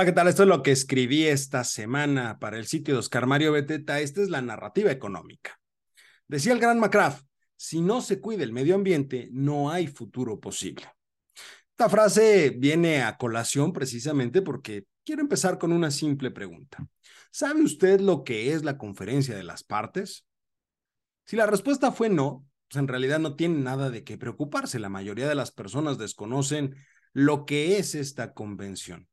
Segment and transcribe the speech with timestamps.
[0.00, 0.28] Hola, ¿qué tal?
[0.28, 4.00] Esto es lo que escribí esta semana para el sitio de Oscar Mario Beteta.
[4.00, 5.60] Esta es la narrativa económica.
[6.26, 10.90] Decía el gran McCraft, si no se cuida el medio ambiente, no hay futuro posible.
[11.72, 16.78] Esta frase viene a colación precisamente porque quiero empezar con una simple pregunta.
[17.30, 20.24] ¿Sabe usted lo que es la conferencia de las partes?
[21.26, 24.78] Si la respuesta fue no, pues en realidad no tiene nada de qué preocuparse.
[24.78, 26.74] La mayoría de las personas desconocen
[27.12, 29.09] lo que es esta convención.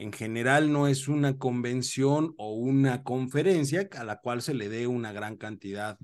[0.00, 4.86] En general no es una convención o una conferencia a la cual se le dé
[4.86, 5.98] una gran cantidad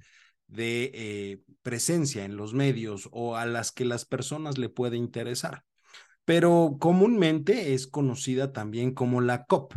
[0.49, 5.65] de eh, presencia en los medios o a las que las personas le puede interesar.
[6.27, 9.73] Pero comúnmente es conocida también como la COP.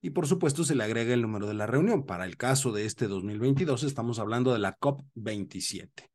[0.00, 2.06] Y por supuesto se le agrega el número de la reunión.
[2.06, 6.11] Para el caso de este 2022 estamos hablando de la COP 27.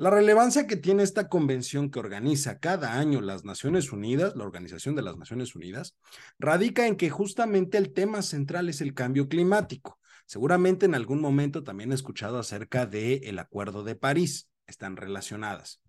[0.00, 4.94] La relevancia que tiene esta convención que organiza cada año las Naciones Unidas, la Organización
[4.94, 5.94] de las Naciones Unidas,
[6.38, 9.98] radica en que justamente el tema central es el cambio climático.
[10.24, 14.48] Seguramente en algún momento también he escuchado acerca del el Acuerdo de París.
[14.66, 15.82] Están relacionadas.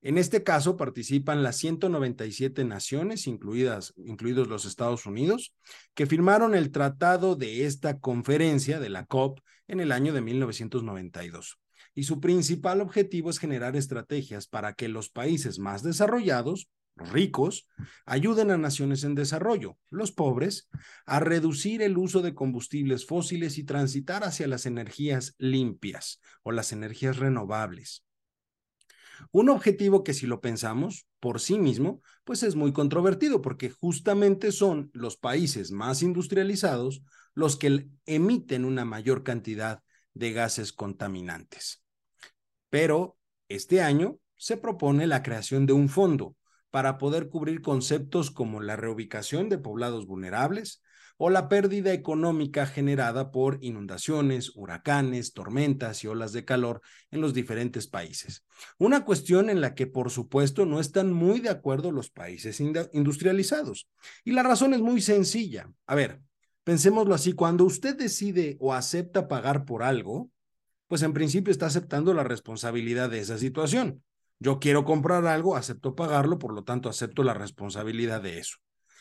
[0.00, 5.54] En este caso participan las 197 naciones, incluidas, incluidos los Estados Unidos,
[5.92, 11.58] que firmaron el tratado de esta conferencia de la COP en el año de 1992
[11.98, 17.66] y su principal objetivo es generar estrategias para que los países más desarrollados, ricos,
[18.06, 20.68] ayuden a naciones en desarrollo, los pobres,
[21.06, 26.70] a reducir el uso de combustibles fósiles y transitar hacia las energías limpias o las
[26.70, 28.04] energías renovables.
[29.32, 34.52] Un objetivo que si lo pensamos por sí mismo, pues es muy controvertido porque justamente
[34.52, 37.02] son los países más industrializados
[37.34, 39.82] los que emiten una mayor cantidad
[40.14, 41.82] de gases contaminantes.
[42.70, 43.16] Pero
[43.48, 46.36] este año se propone la creación de un fondo
[46.70, 50.82] para poder cubrir conceptos como la reubicación de poblados vulnerables
[51.20, 56.80] o la pérdida económica generada por inundaciones, huracanes, tormentas y olas de calor
[57.10, 58.44] en los diferentes países.
[58.78, 63.88] Una cuestión en la que, por supuesto, no están muy de acuerdo los países industrializados.
[64.24, 65.68] Y la razón es muy sencilla.
[65.86, 66.20] A ver,
[66.62, 70.30] pensémoslo así, cuando usted decide o acepta pagar por algo,
[70.88, 74.02] pues en principio está aceptando la responsabilidad de esa situación.
[74.40, 78.56] Yo quiero comprar algo, acepto pagarlo, por lo tanto acepto la responsabilidad de eso.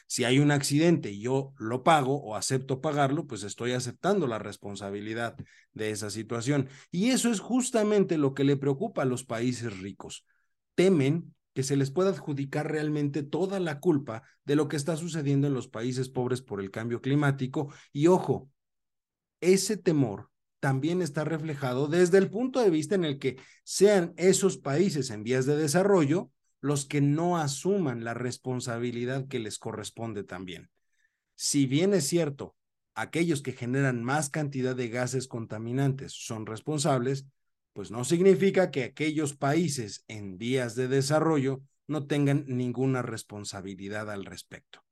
[0.07, 4.39] Si hay un accidente y yo lo pago o acepto pagarlo, pues estoy aceptando la
[4.39, 5.35] responsabilidad
[5.73, 6.69] de esa situación.
[6.91, 10.25] Y eso es justamente lo que le preocupa a los países ricos.
[10.75, 15.47] Temen que se les pueda adjudicar realmente toda la culpa de lo que está sucediendo
[15.47, 17.73] en los países pobres por el cambio climático.
[17.91, 18.49] Y ojo,
[19.41, 20.29] ese temor
[20.59, 25.23] también está reflejado desde el punto de vista en el que sean esos países en
[25.23, 26.31] vías de desarrollo
[26.61, 30.69] los que no asuman la responsabilidad que les corresponde también.
[31.35, 32.55] Si bien es cierto,
[32.95, 37.27] aquellos que generan más cantidad de gases contaminantes son responsables,
[37.73, 44.25] pues no significa que aquellos países en vías de desarrollo no tengan ninguna responsabilidad al
[44.25, 44.83] respecto.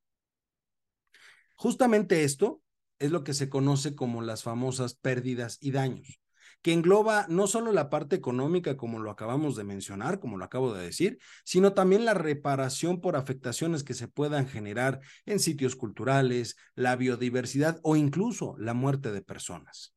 [1.55, 2.61] Justamente esto
[2.99, 6.19] es lo que se conoce como las famosas pérdidas y daños,
[6.61, 10.73] que engloba no solo la parte económica, como lo acabamos de mencionar, como lo acabo
[10.73, 16.55] de decir, sino también la reparación por afectaciones que se puedan generar en sitios culturales,
[16.75, 19.94] la biodiversidad o incluso la muerte de personas.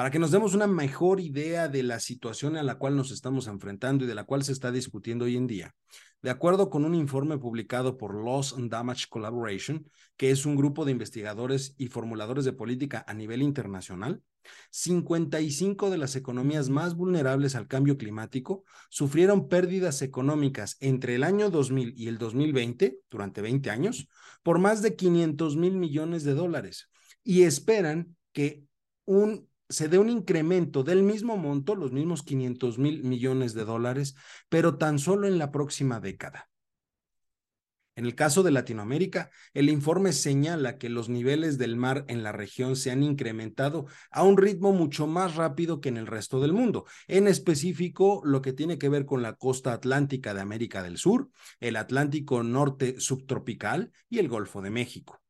[0.00, 3.48] Para que nos demos una mejor idea de la situación a la cual nos estamos
[3.48, 5.74] enfrentando y de la cual se está discutiendo hoy en día,
[6.22, 10.86] de acuerdo con un informe publicado por Loss and Damage Collaboration, que es un grupo
[10.86, 14.22] de investigadores y formuladores de política a nivel internacional,
[14.70, 21.50] 55 de las economías más vulnerables al cambio climático sufrieron pérdidas económicas entre el año
[21.50, 24.08] 2000 y el 2020, durante 20 años,
[24.42, 26.88] por más de 500 mil millones de dólares
[27.22, 28.64] y esperan que
[29.04, 34.14] un se dé un incremento del mismo monto, los mismos 500 mil millones de dólares,
[34.48, 36.50] pero tan solo en la próxima década.
[37.96, 42.32] En el caso de Latinoamérica, el informe señala que los niveles del mar en la
[42.32, 46.52] región se han incrementado a un ritmo mucho más rápido que en el resto del
[46.52, 50.96] mundo, en específico lo que tiene que ver con la costa atlántica de América del
[50.96, 51.28] Sur,
[51.58, 55.20] el Atlántico Norte subtropical y el Golfo de México.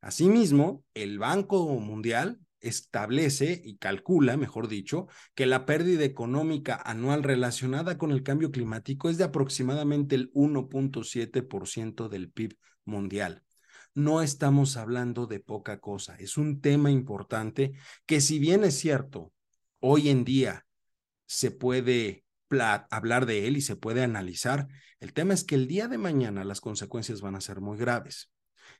[0.00, 7.98] Asimismo, el Banco Mundial establece y calcula, mejor dicho, que la pérdida económica anual relacionada
[7.98, 13.42] con el cambio climático es de aproximadamente el 1.7% del PIB mundial.
[13.94, 17.72] No estamos hablando de poca cosa, es un tema importante
[18.06, 19.32] que si bien es cierto,
[19.80, 20.66] hoy en día
[21.26, 22.24] se puede
[22.90, 24.68] hablar de él y se puede analizar,
[24.98, 28.30] el tema es que el día de mañana las consecuencias van a ser muy graves.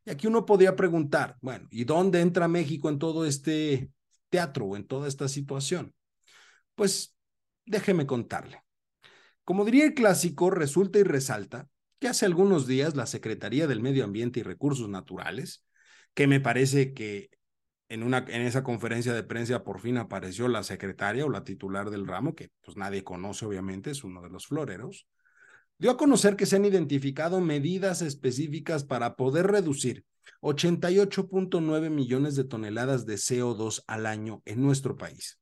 [0.05, 3.91] Y aquí uno podría preguntar, bueno, ¿y dónde entra México en todo este
[4.29, 5.95] teatro o en toda esta situación?
[6.75, 7.17] Pues
[7.67, 8.63] déjeme contarle.
[9.45, 11.69] Como diría el clásico, resulta y resalta
[11.99, 15.65] que hace algunos días la Secretaría del Medio Ambiente y Recursos Naturales,
[16.15, 17.31] que me parece que
[17.89, 21.91] en, una, en esa conferencia de prensa por fin apareció la secretaria o la titular
[21.91, 25.07] del ramo, que pues nadie conoce obviamente, es uno de los floreros,
[25.81, 30.05] dio a conocer que se han identificado medidas específicas para poder reducir
[30.43, 35.41] 88.9 millones de toneladas de CO2 al año en nuestro país.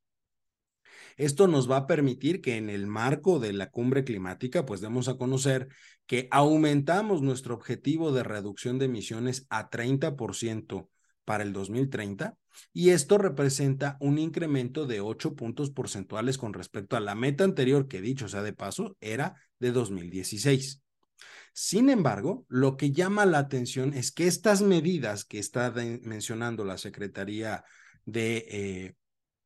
[1.16, 5.08] Esto nos va a permitir que en el marco de la cumbre climática, pues demos
[5.08, 5.66] a conocer
[6.06, 10.88] que aumentamos nuestro objetivo de reducción de emisiones a 30%
[11.28, 12.38] para el 2030
[12.72, 17.86] y esto representa un incremento de 8 puntos porcentuales con respecto a la meta anterior
[17.86, 20.80] que dicho sea de paso era de 2016.
[21.52, 25.70] Sin embargo, lo que llama la atención es que estas medidas que está
[26.00, 27.62] mencionando la Secretaría
[28.06, 28.94] de eh,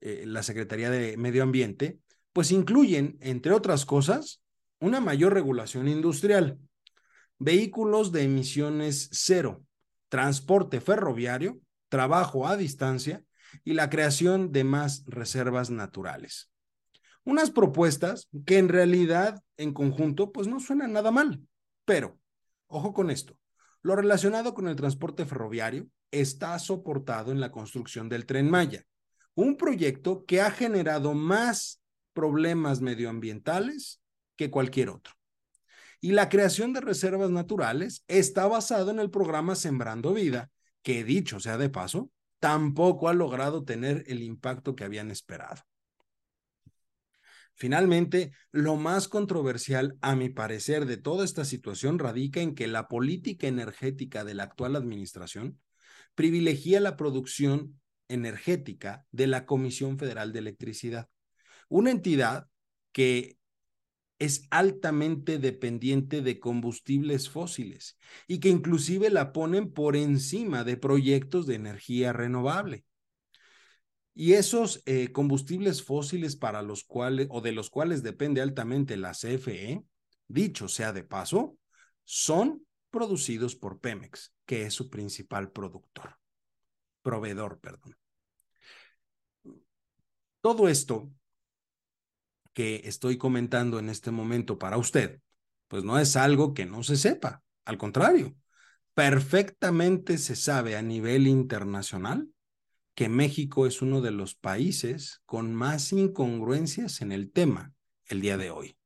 [0.02, 1.98] eh, la Secretaría de Medio Ambiente,
[2.32, 4.40] pues incluyen, entre otras cosas,
[4.78, 6.60] una mayor regulación industrial,
[7.40, 9.64] vehículos de emisiones cero,
[10.08, 11.58] transporte ferroviario,
[11.92, 13.22] trabajo a distancia
[13.64, 16.50] y la creación de más reservas naturales.
[17.22, 21.42] Unas propuestas que en realidad en conjunto pues no suenan nada mal,
[21.84, 22.18] pero
[22.66, 23.36] ojo con esto,
[23.82, 28.86] lo relacionado con el transporte ferroviario está soportado en la construcción del tren Maya,
[29.34, 31.82] un proyecto que ha generado más
[32.14, 34.00] problemas medioambientales
[34.36, 35.12] que cualquier otro.
[36.00, 40.50] Y la creación de reservas naturales está basado en el programa Sembrando Vida,
[40.82, 45.62] que dicho sea de paso, tampoco ha logrado tener el impacto que habían esperado.
[47.54, 52.88] Finalmente, lo más controversial, a mi parecer, de toda esta situación radica en que la
[52.88, 55.60] política energética de la actual administración
[56.14, 61.08] privilegia la producción energética de la Comisión Federal de Electricidad,
[61.68, 62.48] una entidad
[62.92, 63.38] que
[64.22, 67.98] es altamente dependiente de combustibles fósiles
[68.28, 72.84] y que inclusive la ponen por encima de proyectos de energía renovable.
[74.14, 79.12] Y esos eh, combustibles fósiles para los cuales o de los cuales depende altamente la
[79.12, 79.82] CFE,
[80.28, 81.58] dicho sea de paso,
[82.04, 86.16] son producidos por Pemex, que es su principal productor,
[87.02, 87.96] proveedor, perdón.
[90.40, 91.10] Todo esto
[92.52, 95.20] que estoy comentando en este momento para usted,
[95.68, 98.34] pues no es algo que no se sepa, al contrario,
[98.94, 102.28] perfectamente se sabe a nivel internacional
[102.94, 107.72] que México es uno de los países con más incongruencias en el tema
[108.06, 108.76] el día de hoy.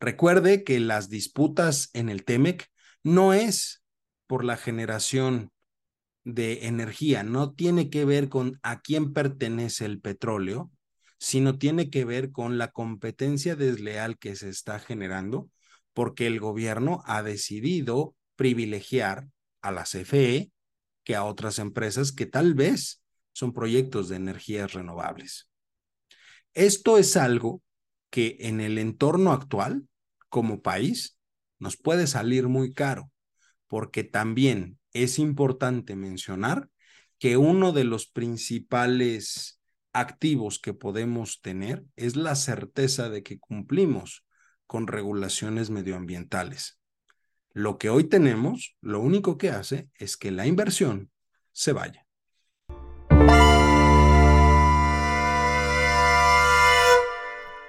[0.00, 2.70] Recuerde que las disputas en el TEMEC
[3.02, 3.82] no es
[4.26, 5.50] por la generación
[6.24, 10.70] de energía, no tiene que ver con a quién pertenece el petróleo,
[11.18, 15.50] sino tiene que ver con la competencia desleal que se está generando
[15.92, 19.28] porque el gobierno ha decidido privilegiar
[19.60, 20.52] a la CFE
[21.02, 25.48] que a otras empresas que tal vez son proyectos de energías renovables.
[26.54, 27.62] Esto es algo
[28.10, 29.88] que en el entorno actual,
[30.28, 31.18] como país,
[31.58, 33.10] nos puede salir muy caro,
[33.66, 36.68] porque también es importante mencionar
[37.18, 39.57] que uno de los principales
[40.00, 44.26] activos que podemos tener es la certeza de que cumplimos
[44.66, 46.78] con regulaciones medioambientales.
[47.52, 51.10] Lo que hoy tenemos, lo único que hace es que la inversión
[51.52, 52.07] se vaya.